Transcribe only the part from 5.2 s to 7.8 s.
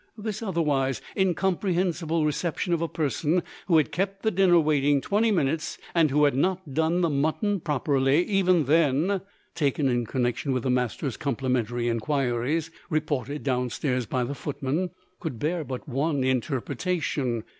minutes, and who had not done the mutton